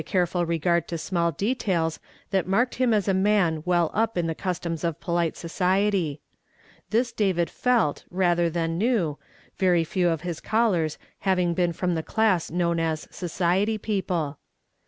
careful 0.03 0.47
regard 0.47 0.87
to 0.87 0.97
.small 0.97 1.31
detads 1.31 1.99
that 2.31 2.47
marked 2.47 2.73
him 2.81 2.91
as 2.91 3.07
a 3.07 3.13
man 3.13 3.61
well 3.67 3.91
up 3.93 4.17
in 4.17 4.25
the 4.25 4.33
customs 4.33 4.83
of 4.83 4.99
pohte 4.99 5.35
society. 5.35 6.19
This 6.89 7.11
David 7.11 7.51
felt 7.51 8.03
rather 8.09 8.49
than 8.49 8.79
knew, 8.79 9.19
very 9.59 9.83
few 9.83 10.09
of 10.09 10.21
his 10.21 10.41
eallciB 10.41 10.41
iiaviiig 10.41 10.47
"THEY 10.49 10.61
OPENED 10.63 10.75
THEIR 10.75 10.87
MOUTH." 10.87 10.91
65 10.91 11.37
try 11.37 11.53
been 11.67 11.73
from 11.73 11.93
the 11.93 12.01
class 12.03 12.49
known 12.49 12.79
as 12.79 13.07
society 13.11 13.77
people. 13.77 14.39